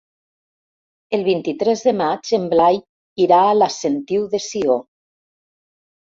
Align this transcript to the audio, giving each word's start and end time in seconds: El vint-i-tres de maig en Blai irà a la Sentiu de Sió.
El 1.17 1.25
vint-i-tres 1.25 1.83
de 1.89 1.91
maig 1.99 2.31
en 2.37 2.47
Blai 2.53 2.79
irà 3.25 3.41
a 3.49 3.51
la 3.57 3.67
Sentiu 3.75 4.23
de 4.31 4.41
Sió. 4.47 4.79